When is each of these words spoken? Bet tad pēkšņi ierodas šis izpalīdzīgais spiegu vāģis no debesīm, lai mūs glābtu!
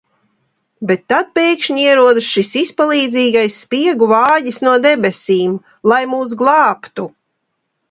Bet 0.91 1.01
tad 1.11 1.27
pēkšņi 1.39 1.85
ierodas 1.89 2.29
šis 2.37 2.49
izpalīdzīgais 2.63 3.59
spiegu 3.67 4.09
vāģis 4.15 4.59
no 4.69 4.75
debesīm, 4.89 5.55
lai 5.95 6.03
mūs 6.17 6.37
glābtu! 6.43 7.09